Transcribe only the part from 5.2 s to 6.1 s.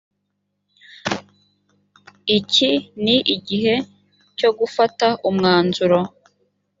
umwanzuro